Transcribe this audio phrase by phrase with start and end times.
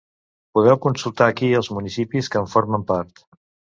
[0.57, 3.27] Podeu consultar aquí els municipis que en formen part.